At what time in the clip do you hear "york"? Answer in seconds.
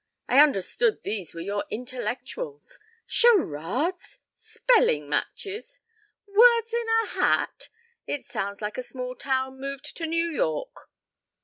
10.27-10.89